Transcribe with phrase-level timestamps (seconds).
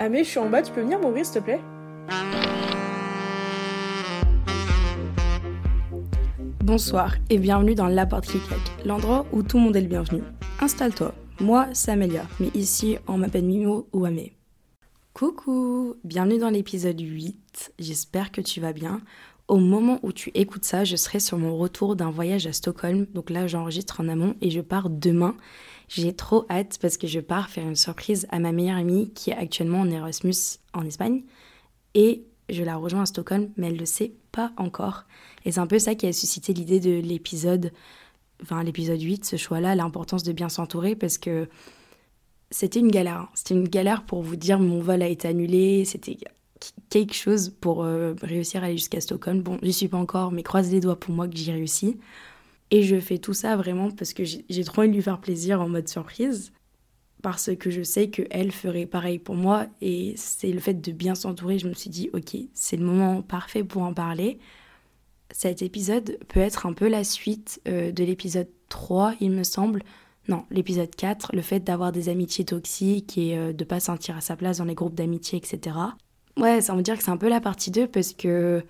[0.00, 1.60] Ah mais je suis en bas, tu peux venir m'ouvrir s'il te plaît?
[6.64, 9.86] Bonsoir et bienvenue dans La Porte qui claque, l'endroit où tout le monde est le
[9.86, 10.22] bienvenu.
[10.60, 14.32] Installe-toi, moi c'est Amélia, mais ici on m'appelle Mimo ou Amé.
[15.12, 19.00] Coucou, bienvenue dans l'épisode 8, j'espère que tu vas bien.
[19.46, 23.06] Au moment où tu écoutes ça, je serai sur mon retour d'un voyage à Stockholm,
[23.14, 25.36] donc là j'enregistre en amont et je pars demain.
[25.94, 29.30] J'ai trop hâte parce que je pars faire une surprise à ma meilleure amie qui
[29.30, 30.34] est actuellement en Erasmus
[30.72, 31.22] en Espagne.
[31.94, 35.04] Et je la rejoins à Stockholm, mais elle ne le sait pas encore.
[35.44, 37.72] Et c'est un peu ça qui a suscité l'idée de l'épisode,
[38.42, 41.48] enfin l'épisode 8, ce choix-là, l'importance de bien s'entourer parce que
[42.50, 43.18] c'était une galère.
[43.18, 43.28] Hein.
[43.34, 46.18] C'était une galère pour vous dire mon vol a été annulé, c'était
[46.90, 49.42] quelque chose pour euh, réussir à aller jusqu'à Stockholm.
[49.42, 51.98] Bon, j'y suis pas encore, mais croise les doigts pour moi que j'y réussis.
[52.70, 55.60] Et je fais tout ça vraiment parce que j'ai trop envie de lui faire plaisir
[55.60, 56.52] en mode surprise.
[57.22, 59.66] Parce que je sais qu'elle ferait pareil pour moi.
[59.80, 61.58] Et c'est le fait de bien s'entourer.
[61.58, 64.38] Je me suis dit, ok, c'est le moment parfait pour en parler.
[65.30, 69.82] Cet épisode peut être un peu la suite euh, de l'épisode 3, il me semble.
[70.28, 74.20] Non, l'épisode 4, le fait d'avoir des amitiés toxiques et euh, de pas sentir à
[74.20, 75.76] sa place dans les groupes d'amitié, etc.
[76.36, 78.64] Ouais, ça veut dire que c'est un peu la partie 2 parce que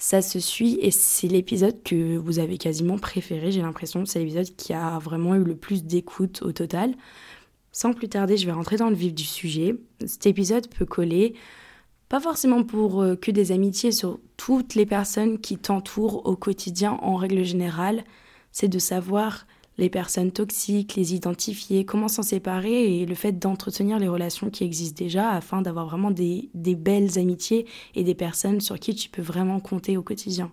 [0.00, 4.06] ça se suit et c'est l'épisode que vous avez quasiment préféré, j'ai l'impression.
[4.06, 6.94] C'est l'épisode qui a vraiment eu le plus d'écoute au total.
[7.70, 9.76] Sans plus tarder, je vais rentrer dans le vif du sujet.
[10.06, 11.34] Cet épisode peut coller,
[12.08, 16.92] pas forcément pour euh, que des amitiés sur toutes les personnes qui t'entourent au quotidien
[17.02, 18.04] en règle générale.
[18.52, 19.46] C'est de savoir
[19.78, 24.64] les personnes toxiques, les identifier, comment s'en séparer et le fait d'entretenir les relations qui
[24.64, 29.22] existent déjà afin d'avoir vraiment des, belles amitiés et des personnes sur qui tu peux
[29.22, 30.52] vraiment compter au quotidien.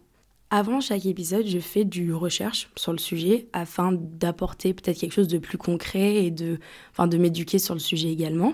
[0.49, 5.27] Avant chaque épisode, je fais du recherche sur le sujet afin d'apporter peut-être quelque chose
[5.27, 6.59] de plus concret et de,
[6.91, 8.53] enfin, de m'éduquer sur le sujet également.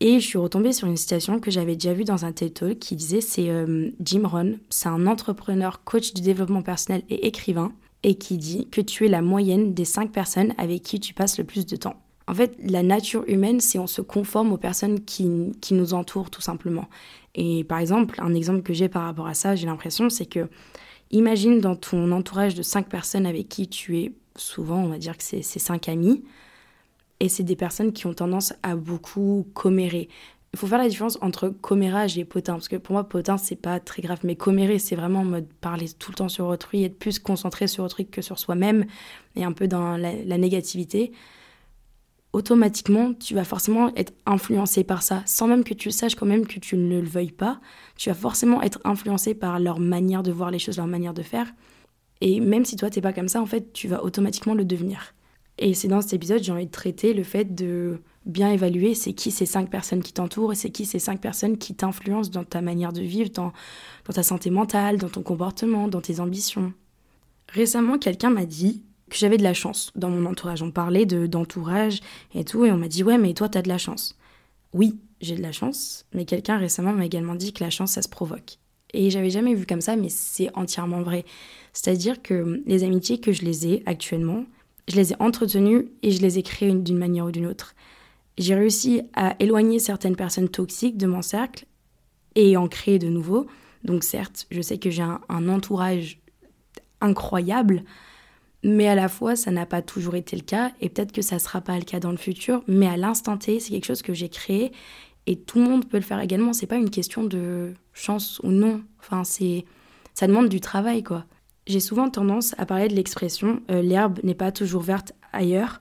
[0.00, 2.78] Et je suis retombée sur une citation que j'avais déjà vue dans un TED Talk
[2.78, 7.72] qui disait c'est euh, Jim Rohn, c'est un entrepreneur, coach du développement personnel et écrivain
[8.02, 11.38] et qui dit que tu es la moyenne des cinq personnes avec qui tu passes
[11.38, 11.96] le plus de temps.
[12.26, 16.30] En fait, la nature humaine, c'est on se conforme aux personnes qui, qui, nous entourent
[16.30, 16.88] tout simplement.
[17.34, 20.48] Et par exemple, un exemple que j'ai par rapport à ça, j'ai l'impression, c'est que
[21.10, 25.16] imagine dans ton entourage de cinq personnes avec qui tu es souvent, on va dire
[25.16, 26.22] que c'est cinq amis,
[27.18, 30.08] et c'est des personnes qui ont tendance à beaucoup commérer
[30.52, 32.54] il faut faire la différence entre commérage et potin.
[32.54, 34.18] Parce que pour moi, potin, c'est pas très grave.
[34.24, 37.68] Mais commérer, c'est vraiment en mode parler tout le temps sur autrui, être plus concentré
[37.68, 38.86] sur autrui que sur soi-même
[39.36, 41.12] et un peu dans la, négativité.
[42.32, 46.46] Automatiquement, tu vas forcément être influencé par ça, sans même que tu saches, quand même
[46.46, 47.60] que tu ne le veuilles pas.
[47.96, 51.22] Tu vas forcément être influencé par leur manière de voir les choses, leur manière de
[51.22, 51.52] faire.
[52.20, 55.14] Et même si toi, t'es pas comme ça, en fait, tu vas automatiquement le devenir.
[55.60, 59.12] Et c'est dans cet épisode, j'ai envie de traiter le fait de bien évaluer c'est
[59.12, 62.44] qui ces cinq personnes qui t'entourent et c'est qui ces cinq personnes qui t'influencent dans
[62.44, 63.52] ta manière de vivre, dans,
[64.06, 66.72] dans ta santé mentale, dans ton comportement, dans tes ambitions.
[67.48, 70.62] Récemment, quelqu'un m'a dit que j'avais de la chance dans mon entourage.
[70.62, 72.00] On parlait de, d'entourage
[72.34, 74.16] et tout, et on m'a dit Ouais, mais toi, t'as de la chance.
[74.72, 78.02] Oui, j'ai de la chance, mais quelqu'un récemment m'a également dit que la chance, ça
[78.02, 78.58] se provoque.
[78.94, 81.24] Et j'avais jamais vu comme ça, mais c'est entièrement vrai.
[81.72, 84.44] C'est-à-dire que les amitiés que je les ai actuellement,
[84.88, 87.74] je les ai entretenues et je les ai créées d'une manière ou d'une autre.
[88.38, 91.66] J'ai réussi à éloigner certaines personnes toxiques de mon cercle
[92.34, 93.46] et en créer de nouveaux.
[93.84, 96.20] Donc certes, je sais que j'ai un, entourage
[97.00, 97.84] incroyable,
[98.62, 101.36] mais à la fois, ça n'a pas toujours été le cas, et peut-être que ça
[101.36, 104.02] ne sera pas le cas dans le futur, mais à l'instant T, c'est quelque chose
[104.02, 104.72] que j'ai créé,
[105.26, 106.52] et tout le monde peut le faire également.
[106.52, 108.82] C'est pas une question de chance ou non.
[108.98, 109.64] Enfin, c'est
[110.14, 111.24] ça demande du travail, quoi.
[111.70, 115.80] J'ai souvent tendance à parler de l'expression euh, l'herbe n'est pas toujours verte ailleurs.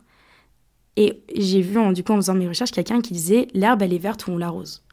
[0.97, 3.93] Et j'ai vu, en, du coup, en faisant mes recherches, quelqu'un qui disait l'herbe, elle
[3.93, 4.83] est verte ou on l'arrose.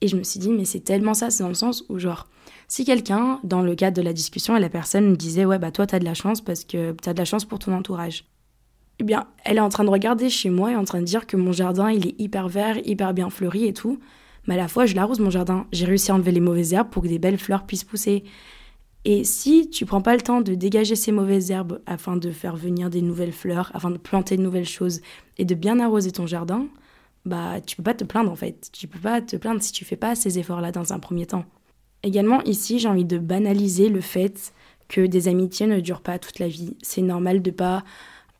[0.00, 2.26] Et je me suis dit, mais c'est tellement ça, c'est dans le sens où, genre,
[2.68, 5.86] si quelqu'un, dans le cadre de la discussion, et la personne disait, ouais, bah toi,
[5.86, 8.24] t'as de la chance parce que t'as de la chance pour ton entourage.
[9.00, 11.26] Eh bien, elle est en train de regarder chez moi et en train de dire
[11.26, 13.98] que mon jardin, il est hyper vert, hyper bien fleuri et tout.
[14.46, 15.66] Mais à la fois, je l'arrose mon jardin.
[15.70, 18.24] J'ai réussi à enlever les mauvaises herbes pour que des belles fleurs puissent pousser.
[19.04, 22.56] Et si tu prends pas le temps de dégager ces mauvaises herbes afin de faire
[22.56, 25.00] venir des nouvelles fleurs, afin de planter de nouvelles choses
[25.36, 26.66] et de bien arroser ton jardin,
[27.26, 28.70] bah tu peux pas te plaindre en fait.
[28.72, 31.44] Tu peux pas te plaindre si tu fais pas ces efforts-là dans un premier temps.
[32.02, 34.52] Également ici, j'ai envie de banaliser le fait
[34.88, 36.76] que des amitiés ne durent pas toute la vie.
[36.82, 37.84] C'est normal de pas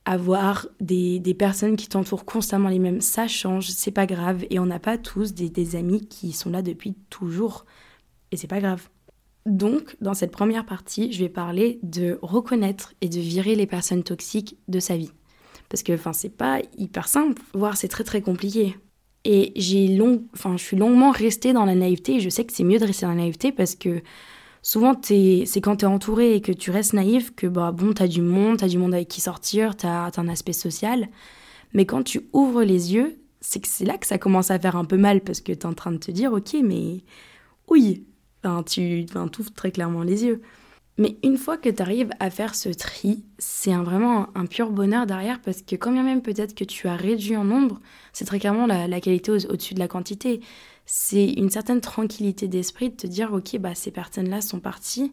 [0.05, 3.01] avoir des, personnes qui t'entourent constamment les mêmes.
[3.01, 4.45] Ça change, c'est pas grave.
[4.51, 7.65] Et on n'a pas tous des, des amis qui sont là depuis toujours.
[8.31, 8.89] Et c'est pas grave.
[9.47, 14.03] Donc, dans cette première partie, je vais parler de reconnaître et de virer les personnes
[14.03, 15.13] toxiques de sa vie.
[15.69, 18.77] Parce que, enfin, c'est pas hyper simple, voire c'est très très compliqué.
[19.25, 22.17] Et j'ai long, enfin, je suis longuement restée dans la naïveté.
[22.17, 24.03] Et je sais que c'est mieux de rester dans la naïveté parce que
[24.63, 28.03] souvent, c'est quand tu es entouré et que tu restes naïf que, bah, bon, tu
[28.03, 31.09] as du monde, tu as du monde avec qui sortir, tu as, un aspect social.
[31.73, 34.77] Mais quand tu ouvres les yeux, c'est que c'est là que ça commence à faire
[34.77, 37.03] un peu mal parce que tu es en train de te dire, ok, mais
[37.69, 38.05] oui,
[38.67, 40.43] tu enfin, ouvres très clairement les yeux.
[40.97, 45.07] Mais une fois que tu arrives à faire ce tri, c'est vraiment un, pur bonheur
[45.07, 47.81] derrière parce que quand bien même peut-être que tu as réduit en nombre,
[48.13, 50.41] c'est très clairement la, qualité au-dessus de la quantité.
[50.87, 55.13] C'est une certaine tranquillité d'esprit de te dire ok bah ces personnes-là sont parties.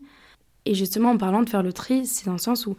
[0.65, 2.75] Et justement en parlant de faire le tri, c'est dans le sens où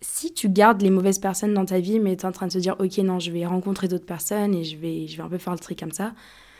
[0.00, 2.52] si tu gardes les mauvaises personnes dans ta vie mais tu es en train de
[2.52, 5.28] te dire ok non je vais rencontrer d'autres personnes et je vais, je vais un
[5.28, 6.14] peu faire le tri comme ça,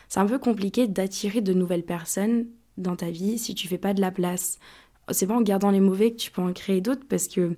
[0.09, 2.45] c'est un peu compliqué d'attirer de nouvelles personnes
[2.81, 4.59] dans ta vie si tu fais pas de la place
[5.09, 7.55] c'est pas en gardant les mauvais que tu peux en créer d'autres parce que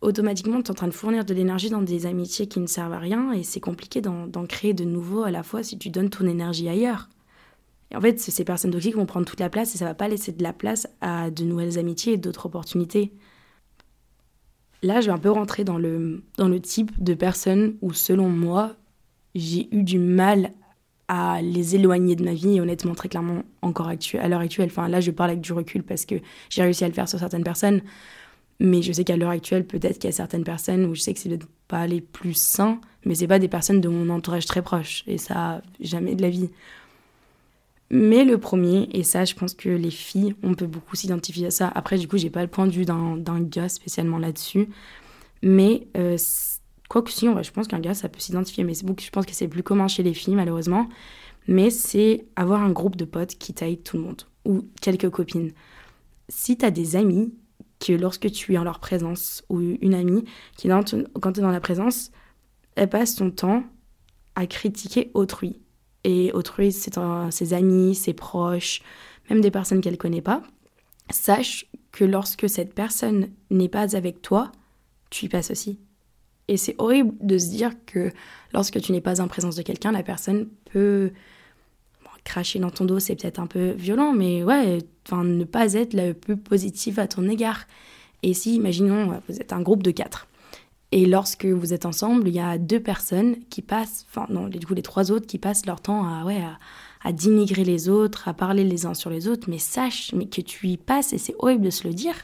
[0.00, 2.92] automatiquement tu es en train de fournir de l'énergie dans des amitiés qui ne servent
[2.92, 6.10] à rien et c'est compliqué d'en créer de nouveaux à la fois si tu donnes
[6.10, 7.08] ton énergie ailleurs.
[7.90, 10.08] Et en fait, ces personnes toxiques vont prendre toute la place et ça va pas
[10.08, 13.12] laisser de la place à de nouvelles amitiés et d'autres opportunités.
[14.82, 18.28] Là, je vais un peu rentrer dans le, dans le type de personnes où, selon
[18.28, 18.74] moi,
[19.34, 20.52] j'ai eu du mal
[21.08, 24.68] à les éloigner de ma vie et honnêtement très clairement encore à l'heure actuelle.
[24.70, 26.16] Enfin là je parle avec du recul parce que
[26.50, 27.82] j'ai réussi à le faire sur certaines personnes
[28.60, 31.12] mais je sais qu'à l'heure actuelle peut-être qu'il y a certaines personnes où je sais
[31.12, 34.62] que c'est pas les plus sains mais c'est pas des personnes de mon entourage très
[34.62, 36.50] proche et ça jamais de la vie.
[37.90, 41.50] Mais le premier et ça je pense que les filles on peut beaucoup s'identifier à
[41.50, 41.70] ça.
[41.74, 44.68] Après du coup j'ai pas le point de vue d'un gars spécialement là-dessus
[45.42, 46.16] mais euh,
[46.88, 49.62] Quoique si, je pense qu'un gars, ça peut s'identifier, mais je pense que c'est plus
[49.62, 50.88] commun chez les filles, malheureusement.
[51.48, 55.52] Mais c'est avoir un groupe de potes qui taillent tout le monde, ou quelques copines.
[56.28, 57.34] Si tu as des amis,
[57.80, 60.24] que lorsque tu es en leur présence, ou une amie,
[60.56, 62.12] qui, quand tu es dans la présence,
[62.76, 63.64] elle passe son temps
[64.34, 65.60] à critiquer autrui.
[66.04, 66.98] Et autrui, c'est
[67.30, 68.82] ses amis, ses proches,
[69.30, 70.42] même des personnes qu'elle connaît pas.
[71.10, 74.50] Sache que lorsque cette personne n'est pas avec toi,
[75.10, 75.78] tu y passes aussi.
[76.48, 78.10] Et c'est horrible de se dire que
[78.52, 81.12] lorsque tu n'es pas en présence de quelqu'un, la personne peut
[82.24, 85.92] cracher dans ton dos, c'est peut-être un peu violent, mais ouais, enfin ne pas être
[85.92, 87.66] la plus positive à ton égard.
[88.22, 90.26] Et si, imaginons, vous êtes un groupe de quatre,
[90.94, 94.64] et lorsque vous êtes ensemble, il y a deux personnes qui passent, enfin non, du
[94.64, 96.40] coup les trois autres qui passent leur temps à, ouais,
[97.02, 100.40] à, dénigrer les autres, à parler les uns sur les autres, mais sache mais que
[100.40, 102.14] tu y passes, et c'est horrible de se le dire,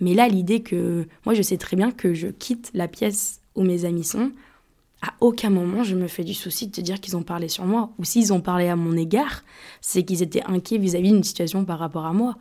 [0.00, 3.62] mais là, l'idée que moi, je sais très bien que je quitte la pièce où
[3.62, 4.32] mes amis sont,
[5.02, 7.64] à aucun moment je me fais du souci de te dire qu'ils ont parlé sur
[7.66, 7.90] moi.
[7.98, 9.44] Ou s'ils ont parlé à mon égard,
[9.80, 12.36] c'est qu'ils étaient inquiets vis-à-vis d'une situation par rapport à moi.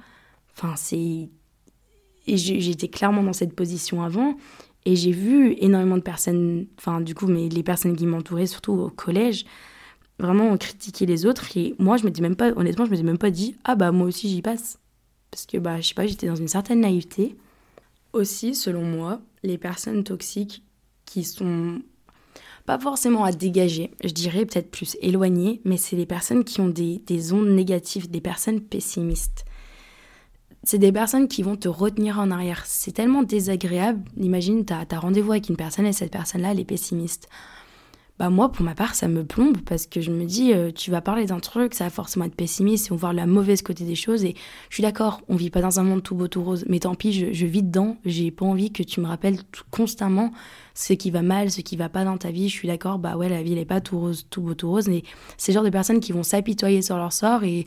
[0.55, 1.29] Enfin, c'est.
[2.25, 4.37] J'étais clairement dans cette position avant.
[4.85, 8.73] Et j'ai vu énormément de personnes, enfin, du coup, mais les personnes qui m'entouraient, surtout
[8.73, 9.45] au collège,
[10.19, 11.57] vraiment critiquer les autres.
[11.57, 13.75] Et moi, je me dis même pas, honnêtement, je me dis même pas dit, ah
[13.75, 14.79] bah, moi aussi j'y passe.
[15.31, 17.35] Parce que, bah, je sais pas, j'étais dans une certaine naïveté.
[18.13, 20.63] Aussi, selon moi, les personnes toxiques
[21.05, 21.81] qui sont
[22.65, 26.69] pas forcément à dégager, je dirais peut-être plus éloignées, mais c'est des personnes qui ont
[26.69, 29.45] des, des ondes négatives, des personnes pessimistes.
[30.63, 32.63] C'est des personnes qui vont te retenir en arrière.
[32.65, 34.09] C'est tellement désagréable.
[34.15, 37.27] Imagine, tu as, as rendez-vous avec une personne et cette personne-là, elle est pessimiste
[38.19, 40.91] bah moi pour ma part ça me plombe parce que je me dis euh, tu
[40.91, 43.85] vas parler d'un truc ça va forcément être pessimiste et on voir la mauvaise côté
[43.85, 44.35] des choses et
[44.69, 46.93] je suis d'accord on vit pas dans un monde tout beau tout rose mais tant
[46.93, 49.39] pis je, je vis dedans j'ai pas envie que tu me rappelles
[49.71, 50.31] constamment
[50.75, 53.17] ce qui va mal ce qui va pas dans ta vie je suis d'accord bah
[53.17, 55.01] ouais la vie elle est pas tout rose tout beau tout rose mais
[55.37, 57.65] c'est le genre de personnes qui vont s'apitoyer sur leur sort et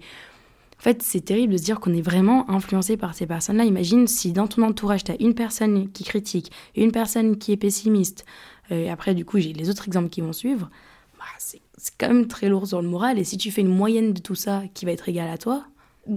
[0.79, 3.65] en fait, c'est terrible de se dire qu'on est vraiment influencé par ces personnes-là.
[3.65, 7.57] Imagine si dans ton entourage, tu as une personne qui critique, une personne qui est
[7.57, 8.27] pessimiste,
[8.71, 10.71] et après, du coup, j'ai les autres exemples qui vont suivre.
[11.19, 11.61] Bah, c'est
[11.99, 13.19] quand même très lourd sur le moral.
[13.19, 15.65] Et si tu fais une moyenne de tout ça qui va être égale à toi,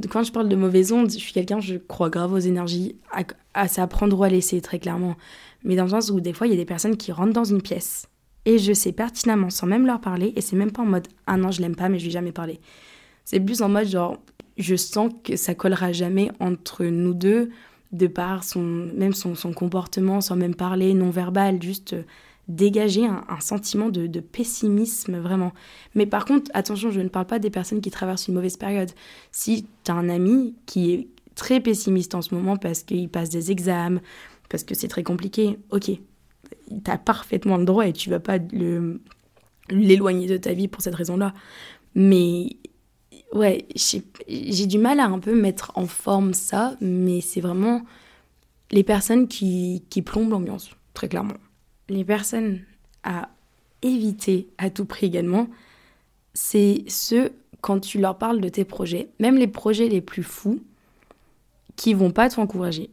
[0.09, 3.23] quand je parle de mauvaises ondes, je suis quelqu'un, je crois grave aux énergies, à,
[3.53, 5.15] à ça prendre ou à laisser, très clairement.
[5.63, 7.43] Mais dans le sens où des fois, il y a des personnes qui rentrent dans
[7.43, 8.07] une pièce.
[8.45, 11.37] Et je sais pertinemment, sans même leur parler, et c'est même pas en mode Ah
[11.37, 12.59] non, je l'aime pas, mais je lui ai jamais parlé.
[13.25, 14.17] C'est plus en mode genre,
[14.57, 17.49] je sens que ça collera jamais entre nous deux,
[17.91, 21.95] de par son, même son, son comportement, sans même parler, non verbal, juste
[22.49, 25.53] dégager un, sentiment de, pessimisme vraiment.
[25.95, 28.91] Mais par contre, attention, je ne parle pas des personnes qui traversent une mauvaise période.
[29.31, 33.29] Si tu as un ami qui est très pessimiste en ce moment parce qu'il passe
[33.29, 34.01] des examens,
[34.49, 38.39] parce que c'est très compliqué, ok, tu as parfaitement le droit et tu vas pas
[39.69, 41.35] l'éloigner de ta vie pour cette raison-là.
[41.93, 42.57] Mais
[43.31, 43.67] ouais,
[44.27, 47.83] j'ai du mal à un peu mettre en forme ça, mais c'est vraiment
[48.71, 51.35] les personnes qui, qui plombent l'ambiance, très clairement
[51.89, 52.62] les personnes
[53.03, 53.29] à
[53.81, 55.48] éviter à tout prix également,
[56.34, 57.31] c'est ceux,
[57.62, 60.62] quand tu leur parles de tes projets, même les projets les plus fous,
[61.75, 62.89] qui vont pas t'encourager,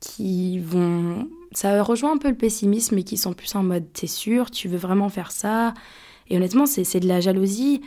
[0.00, 1.28] qui vont...
[1.52, 4.68] Ça rejoint un peu le pessimisme, mais qui sont plus en mode, t'es sûr, tu
[4.68, 5.72] veux vraiment faire ça?
[6.28, 7.80] Et honnêtement, c'est de la jalousie.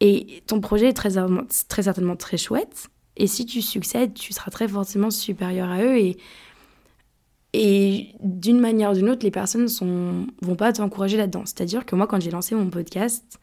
[0.00, 1.12] Et ton projet est très,
[1.68, 2.88] très certainement très chouette.
[3.16, 5.98] Et si tu succèdes, tu seras très forcément supérieur à eux.
[5.98, 6.18] Et,
[7.58, 11.44] et d'une manière ou d'une autre, les personnes ne vont pas t'encourager là-dedans.
[11.46, 13.40] C'est-à-dire que moi, quand j'ai lancé mon podcast,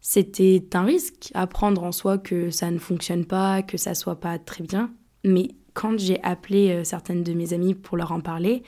[0.00, 4.18] c'était un risque à prendre en soi que ça ne fonctionne pas, que ça soit
[4.18, 4.90] pas très bien.
[5.22, 8.64] Mais quand j'ai appelé euh, certaines de mes amies pour leur en parler,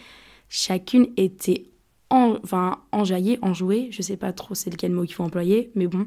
[0.49, 1.65] chacune était
[2.11, 3.89] en, enfin, enjaillée, enjouée.
[3.91, 6.07] Je sais pas trop c'est lequel mot qu'il faut employer, mais bon.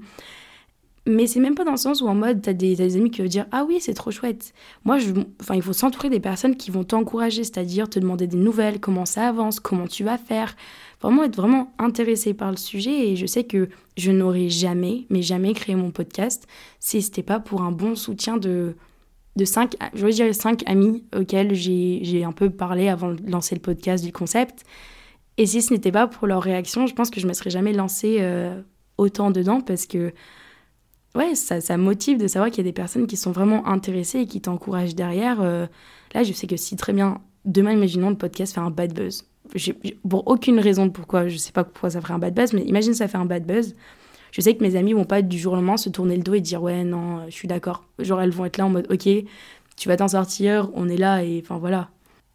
[1.10, 3.22] Mais c'est même pas dans le sens où en mode, t'as des, des amis qui
[3.22, 4.54] veulent dire Ah oui, c'est trop chouette.
[4.86, 4.98] Moi,
[5.42, 9.06] enfin, il faut s'entourer des personnes qui vont t'encourager, c'est-à-dire te demander des nouvelles, comment
[9.06, 10.56] ça avance, comment tu vas faire.
[11.01, 13.10] Vraiment être vraiment intéressé par le sujet.
[13.10, 16.48] Et je sais que je n'aurais jamais, mais jamais créé mon podcast
[16.80, 18.75] si c'était pas pour un bon soutien de,
[19.36, 23.62] de cinq, je dire cinq amis auxquels j'ai un peu parlé avant de lancer le
[23.62, 24.63] podcast du concept.
[25.38, 27.50] Et si ce n'était pas pour leur réaction, je pense que je ne me serais
[27.50, 28.62] jamais lancée euh,
[28.98, 30.13] autant dedans parce que
[31.16, 34.20] ouais, ça, ça motive de savoir qu'il y a des personnes qui sont vraiment intéressées
[34.20, 35.42] et qui t'encouragent derrière.
[35.42, 35.68] Euh,
[36.13, 39.25] là, je sais que si très bien, demain, imaginons le podcast fait un bad buzz.
[40.08, 42.94] Pour aucune raison pourquoi, je sais pas pourquoi ça ferait un bad buzz, mais imagine
[42.94, 43.75] ça fait un bad buzz.
[44.32, 46.36] Je sais que mes amis vont pas du jour au lendemain se tourner le dos
[46.36, 47.86] et dire ouais, non, je suis d'accord.
[47.98, 49.10] Genre, elles vont être là en mode ok,
[49.75, 51.89] tu vas t'en sortir, on est là et enfin voilà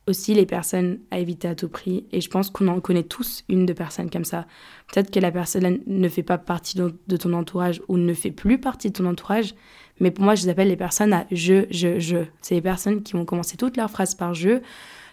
[0.06, 2.06] aussi les personnes à éviter à tout prix.
[2.12, 4.46] Et je pense qu'on en connaît tous une de personnes comme ça.
[4.92, 8.58] Peut-être que la personne ne fait pas partie de ton entourage ou ne fait plus
[8.58, 9.54] partie de ton entourage.
[10.00, 12.18] Mais pour moi, je les appelle les personnes à je, je, je.
[12.42, 14.60] C'est les personnes qui vont commencer toutes leurs phrases par je.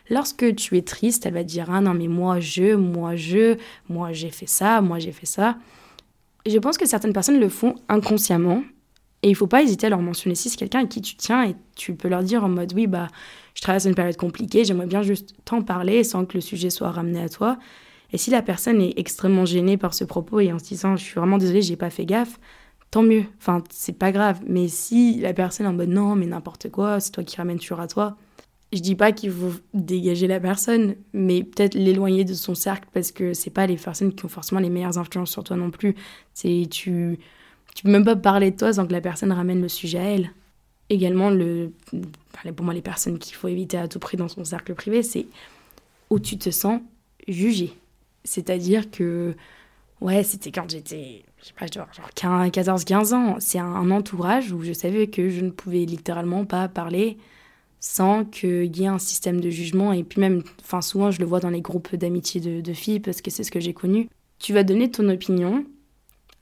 [0.10, 3.58] Lorsque tu es triste, elle va dire Ah non, mais moi je, moi je,
[3.88, 5.58] moi j'ai fait ça, moi j'ai fait ça.
[6.46, 8.64] je pense que certaines personnes le font inconsciemment.
[9.24, 11.44] Et il faut pas hésiter à leur mentionner si c'est quelqu'un à qui tu tiens
[11.44, 13.08] et tu peux leur dire en mode Oui, bah
[13.54, 16.92] je traverse une période compliquée, j'aimerais bien juste t'en parler sans que le sujet soit
[16.92, 17.58] ramené à toi.
[18.14, 21.04] Et si la personne est extrêmement gênée par ce propos et en se disant je
[21.04, 22.40] suis vraiment désolée, j'ai pas fait gaffe,
[22.90, 23.26] tant mieux.
[23.38, 24.42] Enfin, c'est pas grave.
[24.48, 27.60] Mais si la personne est en mode non, mais n'importe quoi, c'est toi qui ramènes
[27.60, 28.18] toujours à toi,
[28.74, 33.12] je dis pas qu'il faut dégager la personne, mais peut-être l'éloigner de son cercle parce
[33.12, 35.96] que c'est pas les personnes qui ont forcément les meilleures influences sur toi non plus.
[36.34, 37.20] C'est tu
[37.76, 40.04] tu peux même pas parler de toi sans que la personne ramène le sujet à
[40.04, 40.32] elle
[40.92, 41.72] également, le,
[42.56, 45.26] pour moi, les personnes qu'il faut éviter à tout prix dans son cercle privé, c'est
[46.10, 46.82] où tu te sens
[47.28, 47.74] jugé.
[48.26, 49.36] C'est-à-dire que,
[50.02, 53.38] ouais, c'était quand j'étais, je sais pas, genre 14-15 ans.
[53.40, 57.18] C'est un, entourage où je savais que je ne pouvais littéralement pas parler
[57.80, 59.94] sans qu'il y ait un système de jugement.
[59.94, 63.00] Et puis même, enfin, souvent, je le vois dans les groupes d'amitié de, de filles
[63.00, 64.10] parce que c'est ce que j'ai connu.
[64.40, 65.66] Tu vas donner ton opinion,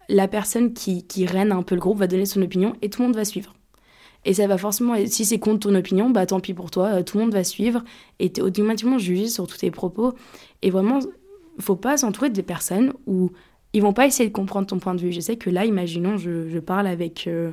[0.09, 3.07] la personne qui, règne un peu le groupe va donner son opinion et tout le
[3.07, 3.53] monde va suivre.
[4.25, 7.03] Et ça va forcément, si c'est contre ton opinion, bah tant pis pour toi, euh,
[7.03, 7.83] tout le monde va suivre
[8.19, 10.13] et t'es automatiquement jugé sur tous tes propos.
[10.61, 10.99] Et vraiment,
[11.59, 13.31] faut pas s'entourer des personnes où
[13.71, 15.13] ils vont pas essayer de comprendre ton point de vue.
[15.13, 17.51] Je sais que là, imaginons, je, parle avec, euh,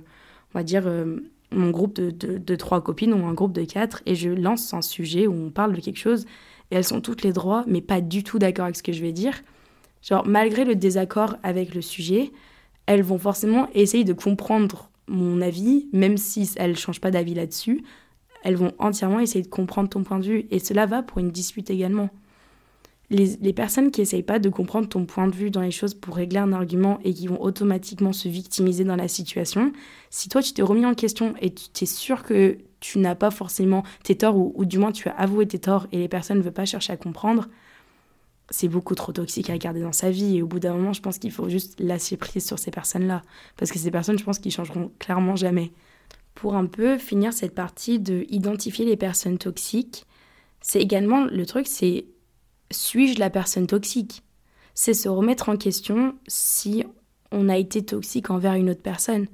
[0.54, 1.18] on va dire, euh,
[1.52, 4.74] mon groupe de, de, de, trois copines ou un groupe de quatre et je lance
[4.74, 6.24] un sujet où on parle de quelque chose
[6.72, 9.02] et elles sont toutes les droits, mais pas du tout d'accord avec ce que je
[9.02, 9.42] vais dire.
[10.08, 12.30] Genre, malgré le désaccord avec le sujet,
[12.86, 17.34] elles vont forcément essayer de comprendre mon avis, même si elles ne changent pas d'avis
[17.34, 17.82] là-dessus,
[18.44, 20.46] elles vont entièrement essayer de comprendre ton point de vue.
[20.50, 22.10] Et cela va pour une dispute également.
[23.08, 26.16] Les, personnes qui n'essayent pas de comprendre ton point de vue dans les choses pour
[26.16, 29.72] régler un argument et qui vont automatiquement se victimiser dans la situation,
[30.10, 33.30] si toi tu t'es remis en question et tu es sûr que tu n'as pas
[33.30, 36.38] forcément tes torts ou, ou, du moins tu as avoué tes torts et les personnes
[36.38, 37.48] ne veulent pas chercher à comprendre,
[38.50, 40.36] c'est beaucoup trop toxique à garder dans sa vie.
[40.36, 43.22] Et au bout d'un moment, je pense qu'il faut juste lâcher prise sur ces personnes-là.
[43.56, 45.72] Parce que ces personnes, je pense qu'ils changeront clairement jamais.
[46.34, 50.04] Pour un peu finir cette partie de identifier les personnes toxiques,
[50.60, 52.06] c'est également le truc, c'est
[52.70, 54.22] suis-je la personne toxique?
[54.74, 56.84] C'est se remettre en question si
[57.32, 59.26] on a été toxique envers une autre personne.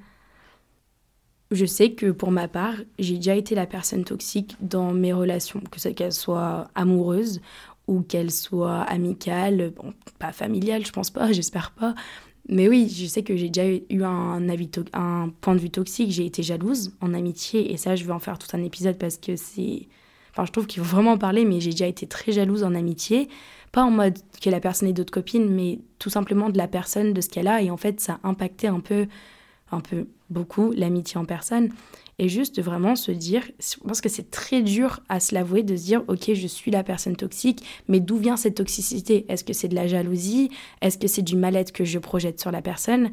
[1.50, 5.60] Je sais que pour ma part, j'ai déjà été la personne toxique dans mes relations,
[5.70, 7.40] que ce qu'elle soit amoureuse
[7.86, 11.94] ou qu'elle soit amicale, bon, pas familiale, je pense pas, j'espère pas.
[12.48, 16.10] Mais oui, je sais que j'ai déjà eu un, avis un point de vue toxique,
[16.10, 19.16] j'ai été jalouse en amitié, et ça, je vais en faire tout un épisode parce
[19.16, 19.88] que c'est.
[20.32, 22.74] Enfin, je trouve qu'il faut vraiment en parler, mais j'ai déjà été très jalouse en
[22.74, 23.28] amitié.
[23.70, 27.12] Pas en mode que la personne ait d'autres copines, mais tout simplement de la personne,
[27.12, 29.06] de ce qu'elle a, et en fait, ça a impacté un peu,
[29.70, 31.70] un peu beaucoup l'amitié en personne
[32.22, 33.42] et juste vraiment se dire,
[33.84, 36.84] parce que c'est très dur à se l'avouer, de se dire, ok, je suis la
[36.84, 39.26] personne toxique, mais d'où vient cette toxicité?
[39.28, 40.48] Est-ce que c'est de la jalousie?
[40.82, 43.10] Est-ce que c'est du mal-être que je projette sur la personne?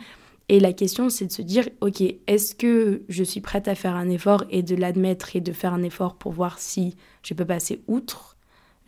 [0.48, 3.96] Et la question, c'est de se dire, ok, est-ce que je suis prête à faire
[3.96, 7.46] un effort et de l'admettre et de faire un effort pour voir si je peux
[7.46, 8.38] passer outre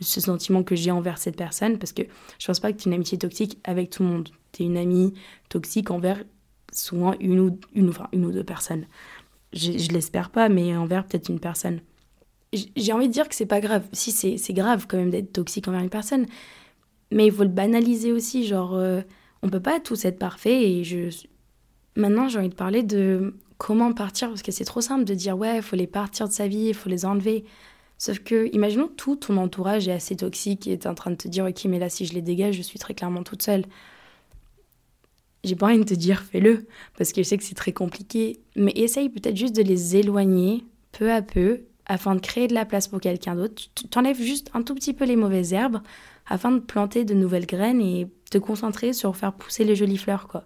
[0.01, 1.79] ce sentiment que j'ai envers cette personne?
[1.79, 2.03] Parce que
[2.37, 4.29] je pense pas que tu une amitié toxique avec tout le monde.
[4.51, 5.13] Tu es une amie
[5.49, 6.23] toxique envers
[6.71, 8.85] souvent une ou, une, enfin, une ou deux personnes.
[9.53, 11.81] Je, je l'espère pas, mais envers peut-être une personne.
[12.53, 13.87] J'ai envie de dire que c'est pas grave.
[13.93, 16.25] Si, c'est grave quand même d'être toxique envers une personne.
[17.11, 18.45] Mais il faut le banaliser aussi.
[18.45, 19.01] Genre, euh,
[19.41, 21.09] on peut pas tous être parfait et je,
[21.95, 25.37] Maintenant, j'ai envie de parler de comment partir, parce que c'est trop simple de dire
[25.37, 27.45] ouais, il faut les partir de sa vie, il faut les enlever.
[27.97, 31.27] Sauf que, imaginons tout ton entourage est assez toxique et est en train de te
[31.27, 33.65] dire ok, mais là, si je les dégage, je suis très clairement toute seule.
[35.43, 36.67] J'ai pas envie de te dire fais-le,
[36.97, 40.63] parce que je sais que c'est très compliqué, mais essaye peut-être juste de les éloigner
[40.91, 43.55] peu à peu afin de créer de la place pour quelqu'un d'autre.
[43.75, 45.81] Tu t'enlèves juste un tout petit peu les mauvaises herbes
[46.27, 50.27] afin de planter de nouvelles graines et te concentrer sur faire pousser les jolies fleurs,
[50.27, 50.45] quoi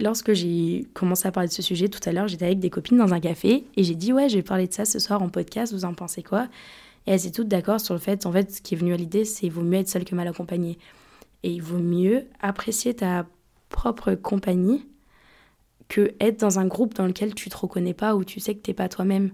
[0.00, 2.98] lorsque j'ai commencé à parler de ce sujet tout à l'heure, j'étais avec des copines
[2.98, 5.28] dans un café et j'ai dit ouais, je vais parler de ça ce soir en
[5.28, 6.48] podcast, vous en pensez quoi?
[7.06, 8.96] Et elles étaient toutes d'accord sur le fait, en fait, ce qui est venu à
[8.96, 10.78] l'idée, c'est vaut mieux être seul que mal accompagné.
[11.42, 13.26] Et il vaut mieux apprécier ta
[13.74, 14.86] propre compagnie
[15.88, 18.60] que être dans un groupe dans lequel tu te reconnais pas ou tu sais que
[18.60, 19.32] t'es pas toi-même.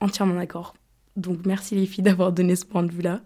[0.00, 0.74] Entièrement d'accord.
[1.16, 3.20] Donc merci les filles d'avoir donné ce point de vue-là.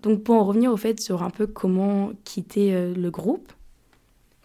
[0.00, 3.52] Donc pour en revenir au fait sur un peu comment quitter euh, le groupe,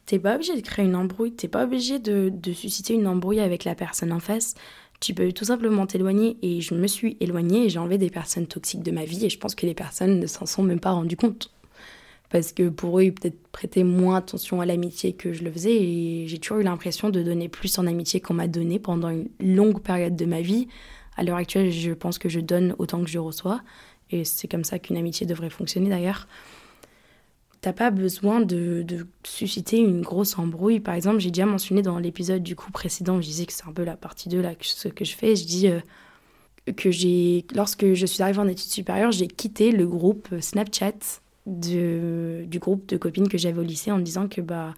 [0.05, 3.63] T'es pas obligé de créer une embrouille, t'es pas obligé de, susciter une embrouille avec
[3.63, 4.53] la personne en face.
[4.99, 8.47] Tu peux tout simplement t'éloigner et je me suis éloignée et j'ai enlevé des personnes
[8.47, 10.91] toxiques de ma vie et je pense que les personnes ne s'en sont même pas
[10.91, 11.52] rendues compte.
[12.33, 15.75] Parce que pour eux, ils peut-être prêtaient moins attention à l'amitié que je le faisais
[15.75, 19.29] et j'ai toujours eu l'impression de donner plus en amitié qu'on m'a donné pendant une
[19.39, 20.67] longue période de ma vie.
[21.15, 23.61] À l'heure actuelle, je pense que je donne autant que je reçois
[24.09, 26.27] et c'est comme ça qu'une amitié devrait fonctionner d'ailleurs
[27.61, 28.83] t'as pas besoin de,
[29.23, 30.79] susciter une grosse embrouille.
[30.79, 33.71] Par exemple, j'ai déjà mentionné dans l'épisode du coup précédent, je disais que c'est un
[33.73, 35.35] peu la partie 2 là, ce que je fais.
[35.35, 35.79] Je dis euh,
[36.75, 42.59] que j'ai, lorsque je suis arrivée en études supérieures, j'ai quitté le groupe Snapchat du
[42.59, 44.73] groupe de copines que j'avais au lycée en disant que bah,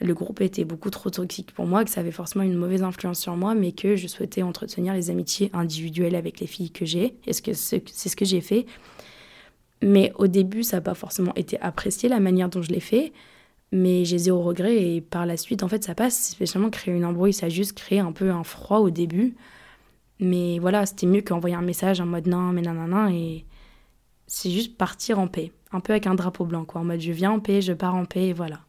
[0.00, 3.20] le groupe était beaucoup trop toxique pour moi, que ça avait forcément une mauvaise influence
[3.20, 7.16] sur moi, mais que je souhaitais entretenir les amitiés individuelles avec les filles que j'ai.
[7.26, 8.66] Et c'est ce que j'ai fait.
[9.82, 13.12] Mais au début, ça n'a pas forcément été apprécié la manière dont je l'ai fait.
[13.72, 16.30] Mais j'ai zéro regret et par la suite, en fait, ça passe.
[16.30, 19.34] Spécialement créer une embrouille, ça a juste créé un peu un froid au début.
[20.20, 23.10] Mais voilà, c'était mieux qu'envoyer un message en mode non, mais nanana.
[23.12, 23.44] Et
[24.26, 25.52] c'est juste partir en paix.
[25.72, 26.80] Un peu avec un drapeau blanc, quoi.
[26.80, 28.60] En mode je viens en paix, je pars en paix, et voilà.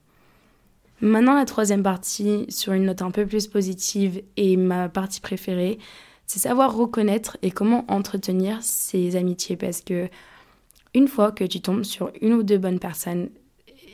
[0.99, 5.77] Maintenant, la troisième partie, sur une note un peu plus positive et ma partie préférée,
[6.25, 9.55] c'est savoir reconnaître et comment entretenir ses amitiés.
[9.55, 10.09] Parce que
[10.95, 13.29] une fois que tu tombes sur une ou deux bonnes personnes,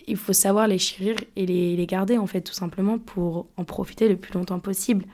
[0.08, 4.08] il faut savoir les chérir et les, garder, en fait, tout simplement pour en profiter
[4.08, 5.06] le plus longtemps possible.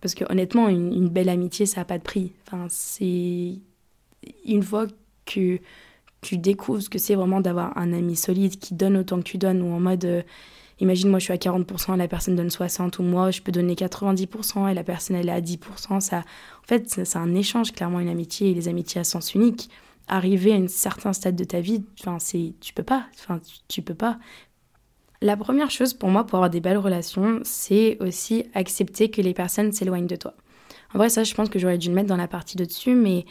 [0.00, 2.32] Parce que honnêtement, une, belle amitié, ça n'a pas de prix.
[2.46, 3.54] Enfin, c'est
[4.44, 4.86] une fois
[5.32, 5.60] que
[6.20, 9.38] tu découvres ce que c'est vraiment d'avoir un ami solide qui donne autant que tu
[9.38, 10.22] donnes, ou en mode, euh,
[10.80, 13.74] imagine moi je suis à 40%, la personne donne 60%, ou moi je peux donner
[13.74, 16.00] 90% et la personne elle est à 10%.
[16.00, 19.70] Ça, en fait, c'est un échange, clairement, une amitié, et les amitiés à sens unique
[20.08, 23.06] arriver à un certain stade de ta vie, enfin, c'est, tu peux pas.
[23.14, 24.18] Enfin, tu, peux pas.
[25.20, 29.34] La première chose pour moi pour avoir des belles relations, c'est aussi accepter que les
[29.34, 30.34] personnes s'éloignent de toi.
[30.94, 32.94] En vrai, ça, je pense que j'aurais dû le mettre dans la partie de dessus,
[32.94, 33.26] mais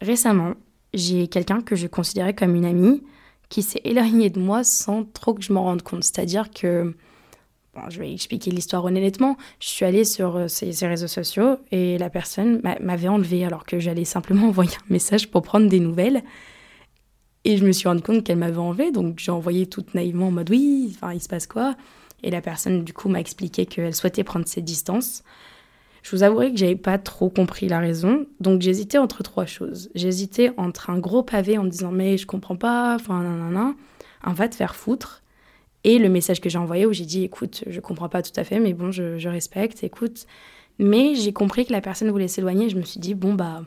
[0.00, 0.54] récemment,
[0.96, 3.02] j'ai quelqu'un que je considérais comme une amie
[3.48, 6.02] qui s'est éloignée de moi sans trop que je m'en rende compte.
[6.02, 6.94] C'est-à-dire que
[7.88, 9.36] je vais expliquer l'histoire honnêtement.
[9.60, 13.78] Je suis allée sur euh, ces, réseaux sociaux et la personne m'avait enlevé alors que
[13.78, 16.22] j'allais simplement envoyer un message pour prendre des nouvelles.
[17.44, 20.30] Et je me suis rendu compte qu'elle m'avait enlevé, donc j'ai envoyé toute naïvement en
[20.32, 21.76] mode oui, enfin il se passe quoi?
[22.24, 25.22] Et la personne du coup m'a expliqué qu'elle souhaitait prendre ses distances.
[26.06, 29.90] Je vous avouerai que j'avais pas trop compris la raison, donc j'hésitais entre trois choses.
[29.96, 33.74] J'hésitais entre un gros pavé en me disant mais je comprends pas, enfin nanana,
[34.22, 35.24] un va te faire foutre,
[35.82, 38.44] et le message que j'ai envoyé où j'ai dit écoute, je comprends pas tout à
[38.44, 40.26] fait, mais bon, je, respecte, écoute.
[40.78, 42.68] Mais j'ai compris que la personne voulait s'éloigner.
[42.68, 43.64] Je me suis dit bon, bah,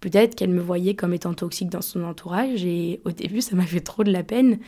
[0.00, 2.64] peut-être qu'elle me voyait comme étant toxique dans son entourage.
[2.64, 4.58] Et au début, ça m'a fait trop de la peine.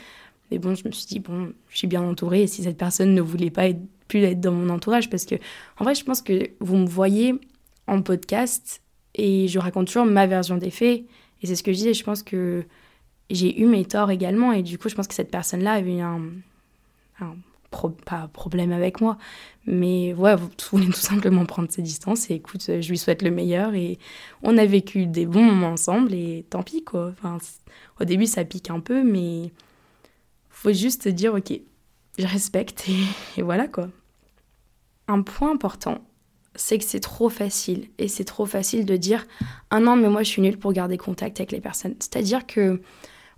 [0.50, 2.42] Mais bon, je me suis dit bon, je suis bien entourée.
[2.42, 5.36] Et si cette personne ne voulait pas être, plus être dans mon entourage, parce que
[5.78, 7.34] en vrai, je pense que vous me voyez
[7.86, 8.82] en podcast
[9.14, 11.04] et je raconte toujours ma version des faits.
[11.42, 11.94] Et c'est ce que je disais.
[11.94, 12.64] Je pense que
[13.30, 14.52] j'ai eu mes torts également.
[14.52, 16.20] Et du coup, je pense que cette personne-là avait un
[18.04, 19.16] pas problème avec moi,
[19.66, 23.30] mais ouais, vous voulez tout simplement prendre ses distances et écoute, je lui souhaite le
[23.30, 23.98] meilleur et
[24.42, 27.12] on a vécu des bons moments ensemble et tant pis quoi.
[27.12, 27.38] Enfin,
[28.00, 29.52] au début ça pique un peu, mais
[30.60, 31.52] faut juste dire ok,
[32.18, 32.86] je respecte
[33.36, 33.88] et, voilà quoi.
[35.08, 36.04] Un point important,
[36.54, 37.88] c'est que c'est trop facile.
[37.98, 39.26] Et c'est trop facile de dire
[39.70, 41.94] Ah non, mais moi je suis nulle pour garder contact avec les personnes.
[41.98, 42.82] C'est-à-dire que,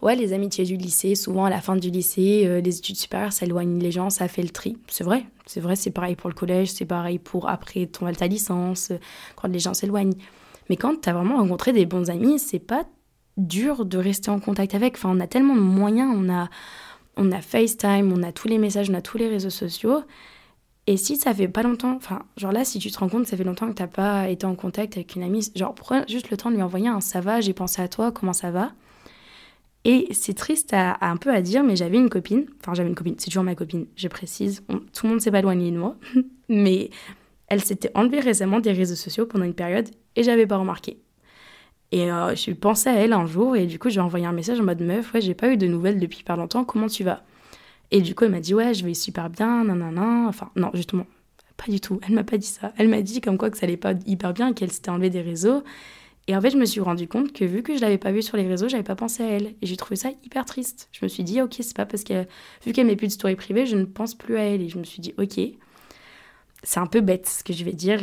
[0.02, 3.32] ouais, les amitiés du lycée, souvent à la fin du lycée, euh, les études supérieures,
[3.32, 4.76] ça éloigne les gens, ça fait le tri.
[4.88, 8.26] C'est vrai, c'est vrai, c'est pareil pour le collège, c'est pareil pour après ton ta
[8.26, 8.98] licence, euh,
[9.36, 10.16] quand les gens s'éloignent.
[10.68, 12.84] Mais quand tu as vraiment rencontré des bons amis, c'est pas
[13.36, 14.96] dur de rester en contact avec.
[14.96, 16.50] Enfin, on a tellement de moyens, on a,
[17.16, 20.02] on a FaceTime, on a tous les messages, on a tous les réseaux sociaux.
[20.86, 23.36] Et si ça fait pas longtemps, enfin, genre là, si tu te rends compte, ça
[23.36, 26.36] fait longtemps que t'as pas été en contact avec une amie, genre, prends juste le
[26.36, 28.72] temps de lui envoyer un ça va, j'ai pensé à toi, comment ça va.
[29.84, 32.94] Et c'est triste à, un peu à dire, mais j'avais une copine, enfin, j'avais une
[32.94, 35.96] copine, c'est toujours ma copine, je précise, tout le monde s'est pas éloigné de moi,
[36.48, 36.90] mais
[37.48, 40.98] elle s'était enlevée récemment des réseaux sociaux pendant une période et j'avais pas remarqué.
[41.92, 44.58] Et euh, je pensais à elle un jour et du coup, j'ai envoyé un message
[44.58, 47.22] en mode meuf, ouais, j'ai pas eu de nouvelles depuis pas longtemps, comment tu vas?
[47.90, 50.26] Et du coup, elle m'a dit, ouais, je vais super bien, nanana.
[50.26, 51.06] Enfin, non, justement,
[51.58, 52.00] pas du tout.
[52.08, 52.72] Elle m'a pas dit ça.
[52.78, 55.20] Elle m'a dit comme quoi que ça allait pas hyper bien, qu'elle s'était enlevée des
[55.20, 55.62] réseaux.
[56.28, 58.22] Et en fait, je me suis rendu compte que vu que je l'avais pas vue
[58.22, 59.54] sur les réseaux, j'avais pas pensé à elle.
[59.60, 60.88] Et j'ai trouvé ça hyper triste.
[60.92, 62.24] Je me suis dit, ok, c'est pas parce que,
[62.64, 64.62] vu qu'elle met plus de story privée, je ne pense plus à elle.
[64.62, 65.38] Et je me suis dit, ok,
[66.64, 68.00] c'est un peu bête ce que je vais dire,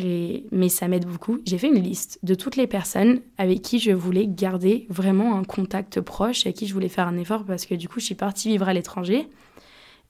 [0.51, 1.39] mais ça m'aide beaucoup.
[1.45, 5.43] J'ai fait une liste de toutes les personnes avec qui je voulais garder vraiment un
[5.43, 8.15] contact proche, avec qui je voulais faire un effort parce que du coup, je suis
[8.15, 9.27] partie vivre à l'étranger.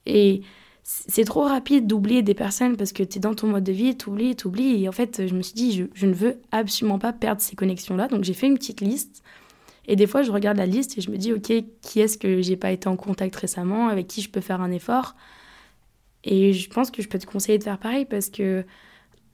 [0.06, 0.42] Et
[0.82, 3.96] c'est trop rapide d'oublier des personnes parce que tu es dans ton mode de vie,
[3.96, 4.82] tu oublies, tu oublies.
[4.82, 8.08] Et en fait, je me suis dit, je, ne veux absolument pas perdre ces connexions-là.
[8.08, 9.22] Donc j'ai fait une petite liste.
[9.86, 12.42] Et des fois, je regarde la liste et je me dis, ok, qui est-ce que
[12.42, 15.14] j'ai pas été en contact récemment, avec qui je peux faire un effort?
[16.24, 18.64] Et je pense que je peux te conseiller de faire pareil parce que,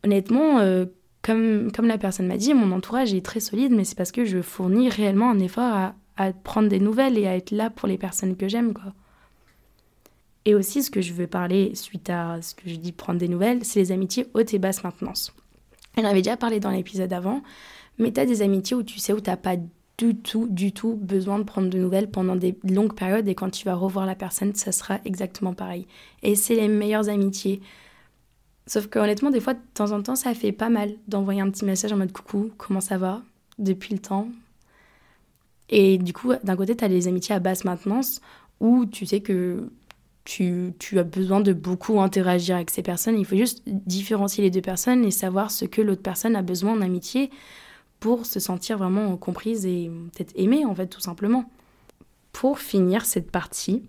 [0.04, 0.86] honnêtement, euh,
[1.22, 4.24] comme, comme la personne m'a dit, mon entourage est très solide, mais c'est parce que
[4.24, 5.94] je fournis réellement un effort à,
[6.44, 8.94] prendre des nouvelles et à être là pour les personnes que j'aime, quoi.
[10.46, 13.28] Et aussi, ce que je veux parler suite à ce que je dis prendre des
[13.28, 15.34] nouvelles, c'est les amitiés haute et basse maintenance.
[15.96, 17.42] J'en avais déjà parlé dans l'épisode avant,
[17.98, 19.56] mais tu as des amitiés où tu sais où tu pas
[19.98, 23.50] du tout, du tout besoin de prendre de nouvelles pendant des longues périodes et quand
[23.50, 25.86] tu vas revoir la personne, ça sera exactement pareil.
[26.22, 27.60] Et c'est les meilleures amitiés.
[28.66, 31.50] Sauf que honnêtement, des fois, de temps en temps, ça fait pas mal d'envoyer un
[31.50, 33.22] petit message en mode coucou, comment ça va
[33.58, 34.28] depuis le temps?
[35.68, 38.20] Et du coup, d'un côté, tu as les amitiés à basse maintenance
[38.60, 39.70] où tu sais que
[40.24, 43.18] tu, tu, as besoin de beaucoup interagir avec ces personnes.
[43.18, 46.72] Il faut juste différencier les deux personnes et savoir ce que l'autre personne a besoin
[46.72, 47.30] en amitié
[48.00, 51.50] pour se sentir vraiment comprise et peut-être aimée en fait tout simplement.
[52.32, 53.82] Pour finir cette partie,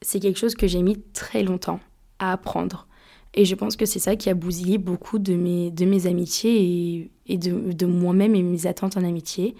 [0.00, 1.80] c'est quelque chose que j'ai mis très longtemps
[2.18, 2.86] à apprendre.
[3.34, 7.10] Et je pense que c'est ça qui a bousillé beaucoup de mes, de mes amitiés
[7.26, 9.54] et, de, de moi-même et mes attentes en amitié.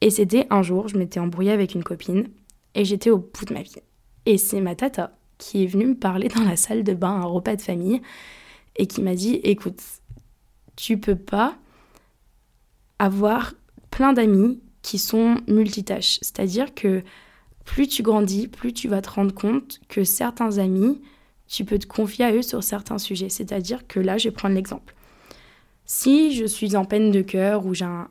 [0.00, 2.28] Et c'était un jour, je m'étais embrouillée avec une copine
[2.74, 3.76] et j'étais au bout de ma vie.
[4.26, 7.24] Et c'est ma tata qui est venue me parler dans la salle de bain, un
[7.24, 8.00] repas de famille,
[8.76, 9.80] et qui m'a dit écoute,
[10.74, 11.56] tu peux pas
[12.98, 13.54] avoir
[13.90, 16.18] plein d'amis qui sont multitâches.
[16.22, 17.02] C'est-à-dire que
[17.64, 21.00] plus tu grandis, plus tu vas te rendre compte que certains amis,
[21.48, 23.28] tu peux te confier à eux sur certains sujets.
[23.28, 24.94] C'est-à-dire que là, je vais prendre l'exemple.
[25.84, 28.08] Si je suis en peine de cœur ou j'ai un,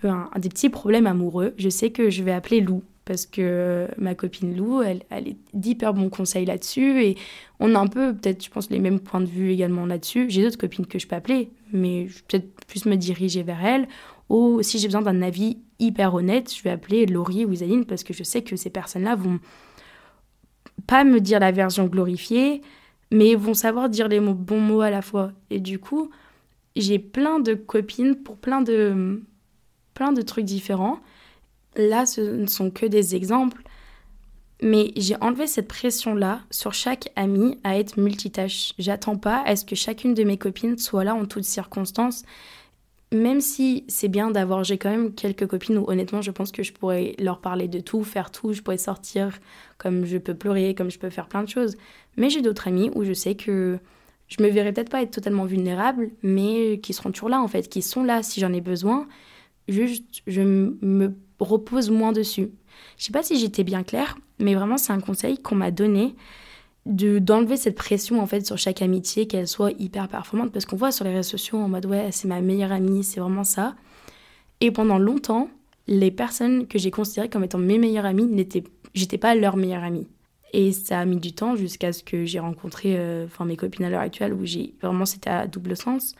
[0.00, 4.14] peu des petits problèmes amoureux, je sais que je vais appeler Lou parce que ma
[4.14, 7.16] copine Lou, elle, elle est d'hyper bons conseils là-dessus et
[7.58, 10.26] on a un peu, peut-être, je pense, les mêmes points de vue également là-dessus.
[10.30, 13.88] J'ai d'autres copines que je peux appeler, mais je peut-être plus me diriger vers elles.
[14.30, 18.04] Ou si j'ai besoin d'un avis hyper honnête, je vais appeler Laurie ou Zaline parce
[18.04, 19.40] que je sais que ces personnes-là vont
[20.86, 22.62] pas me dire la version glorifiée,
[23.10, 25.32] mais vont savoir dire les bons mots à la fois.
[25.50, 26.10] Et du coup,
[26.76, 29.20] j'ai plein de copines pour plein de,
[29.94, 31.00] plein de trucs différents.
[31.76, 33.62] Là, ce ne sont que des exemples.
[34.62, 38.74] Mais j'ai enlevé cette pression-là sur chaque ami à être multitâche.
[38.78, 42.24] J'attends pas à ce que chacune de mes copines soit là en toutes circonstances
[43.12, 46.62] même si c'est bien d'avoir, j'ai quand même quelques copines où honnêtement je pense que
[46.62, 49.38] je pourrais leur parler de tout, faire tout, je pourrais sortir
[49.78, 51.76] comme je peux pleurer, comme je peux faire plein de choses.
[52.16, 53.78] Mais j'ai d'autres amis où je sais que
[54.28, 57.68] je me verrai peut-être pas être totalement vulnérable, mais qui seront toujours là en fait,
[57.68, 59.08] qui sont là si j'en ai besoin.
[59.66, 62.50] Juste, je me repose moins dessus.
[62.96, 66.14] Je sais pas si j'étais bien claire, mais vraiment c'est un conseil qu'on m'a donné
[66.86, 70.76] de d'enlever cette pression en fait sur chaque amitié qu'elle soit hyper performante parce qu'on
[70.76, 73.74] voit sur les réseaux sociaux en mode ouais c'est ma meilleure amie c'est vraiment ça.
[74.60, 75.48] Et pendant longtemps
[75.86, 78.64] les personnes que j'ai considérées comme étant mes meilleures amies n'étaient
[78.94, 80.08] j'étais pas leur meilleure amie.
[80.52, 83.90] Et ça a mis du temps jusqu'à ce que j'ai rencontré euh, mes copines à
[83.90, 86.14] l'heure actuelle où j'ai vraiment c'était à double sens.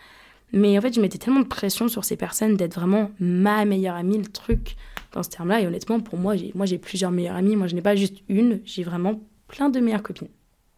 [0.53, 3.97] Mais en fait je mettais tellement de pression sur ces personnes d'être vraiment ma meilleure
[3.97, 4.77] amie le truc
[5.13, 7.57] dans ce terme là et honnêtement pour moi j'ai moi j'ai plusieurs meilleures amies.
[7.57, 10.29] Moi je n'ai pas juste une j'ai vraiment plein de meilleures copines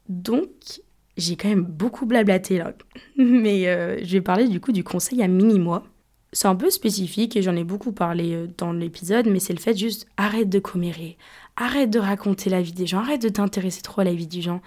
[0.09, 0.49] donc,
[1.17, 2.73] j'ai quand même beaucoup blablaté là.
[3.17, 5.85] Mais euh, je vais parler du coup du conseil à mini-moi.
[6.33, 9.59] C'est un peu spécifique et j'en ai beaucoup parlé euh, dans l'épisode, mais c'est le
[9.59, 11.19] fait juste arrête de commérer,
[11.57, 14.41] arrête de raconter la vie des gens, arrête de t'intéresser trop à la vie des
[14.41, 14.63] gens.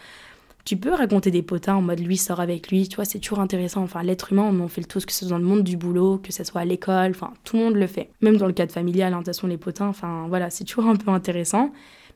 [0.63, 3.39] Tu peux raconter des potins en mode lui sort avec lui, tu vois, c'est toujours
[3.39, 3.82] intéressant.
[3.82, 5.78] Enfin, l'être humain, on en fait le tous, que ce soit dans le monde du
[5.78, 8.10] boulot, que ce soit à l'école, enfin, tout le monde le fait.
[8.21, 10.88] Même dans le cadre familial, hein, de toute façon, les potins, enfin, voilà, c'est toujours
[10.89, 11.71] un peu intéressant.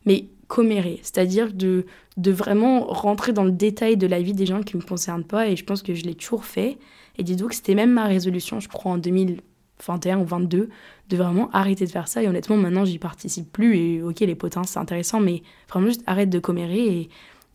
[0.05, 1.85] Mais commérer, c'est-à-dire de,
[2.19, 5.23] de vraiment rentrer dans le détail de la vie des gens qui ne me concernent
[5.23, 6.77] pas, et je pense que je l'ai toujours fait.
[7.17, 10.69] Et dis-donc que c'était même ma résolution, je crois, en 2021 ou 2022,
[11.09, 12.21] de vraiment arrêter de faire ça.
[12.21, 13.77] Et honnêtement, maintenant, j'y participe plus.
[13.77, 17.09] Et ok, les potins, c'est intéressant, mais vraiment juste arrête de commérer et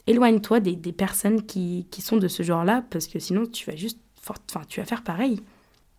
[0.07, 3.77] éloigne-toi des, des, personnes qui, qui sont de ce genre-là, parce que sinon, tu vas
[3.77, 5.41] juste, enfin, tu vas faire pareil.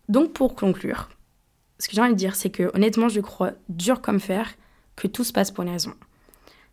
[0.08, 1.08] Donc, pour conclure,
[1.78, 4.54] ce que j'ai envie de dire, c'est que honnêtement, je crois dur comme fer
[4.96, 5.92] que tout se passe pour une raison.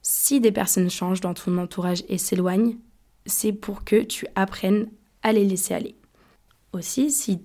[0.06, 2.78] Si des personnes changent dans ton entourage et s'éloignent,
[3.26, 4.90] c'est pour que tu apprennes
[5.22, 5.96] à les laisser aller.
[6.74, 7.40] Aussi, si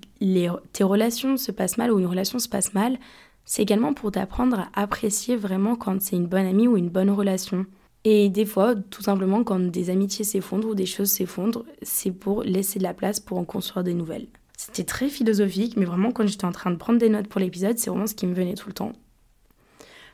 [0.73, 2.99] tes relations se passent mal ou une relation se passe mal,
[3.45, 7.11] c'est également pour t'apprendre à apprécier vraiment quand c'est une bonne amie ou une bonne
[7.11, 7.65] relation.
[8.03, 12.43] Et des fois, tout simplement, quand des amitiés s'effondrent ou des choses s'effondrent, c'est pour
[12.43, 14.27] laisser de la place pour en construire des nouvelles.
[14.57, 17.79] C'était très philosophique, mais vraiment, quand j'étais en train de prendre des notes pour l'épisode,
[17.79, 18.93] c'est vraiment ce qui me venait tout le temps.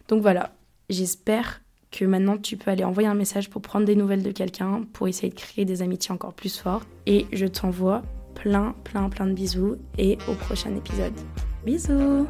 [0.09, 0.55] Donc voilà,
[0.91, 1.63] j'espère
[1.95, 5.07] que maintenant tu peux aller envoyer un message pour prendre des nouvelles de quelqu'un, pour
[5.07, 6.89] essayer de créer des amitiés encore plus fortes.
[7.07, 8.03] Et je t'envoie
[8.35, 11.15] plein, plein, plein de bisous et au prochain épisode.
[11.65, 12.27] Bisous